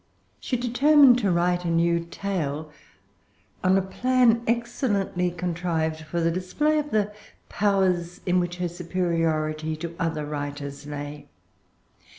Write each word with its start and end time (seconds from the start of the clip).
She 0.39 0.57
determined 0.57 1.19
to 1.19 1.29
write 1.29 1.63
a 1.63 1.67
new 1.69 1.99
tale, 1.99 2.71
on 3.63 3.77
a 3.77 3.83
plan 3.83 4.41
excellently 4.47 5.29
contrived 5.29 6.01
for 6.05 6.19
the 6.19 6.31
display 6.31 6.79
of 6.79 6.89
the 6.89 7.13
powers 7.49 8.19
in 8.25 8.39
which 8.39 8.55
her 8.55 8.67
superiority 8.67 9.75
to 9.75 9.95
other 9.99 10.25
writers 10.25 10.87
lay. 10.87 11.27